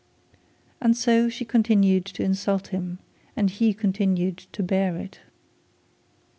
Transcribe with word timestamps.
And 0.81 0.97
so 0.97 1.29
she 1.29 1.45
continued 1.45 2.05
to 2.05 2.23
insult 2.23 2.69
him, 2.69 2.97
and 3.35 3.51
he 3.51 3.71
continued 3.71 4.37
to 4.51 4.63
bear 4.63 4.95
it. 4.95 5.19